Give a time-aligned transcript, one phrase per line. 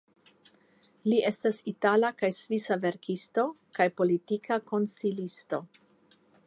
[1.11, 3.47] Li estas itala kaj svisa verkisto
[3.81, 5.67] kaj politika konsilisto.